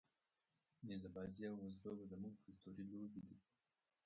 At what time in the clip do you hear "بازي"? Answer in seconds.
1.15-1.43